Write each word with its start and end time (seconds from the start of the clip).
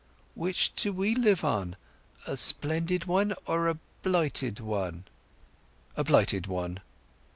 "Which 0.33 0.73
do 0.75 0.91
we 0.93 1.13
live 1.13 1.43
on—a 1.45 2.35
splendid 2.35 3.05
one 3.05 3.35
or 3.45 3.67
a 3.67 3.77
blighted 4.01 4.59
one?" 4.59 5.05
"A 5.95 6.03
blighted 6.03 6.47
one." 6.47 6.79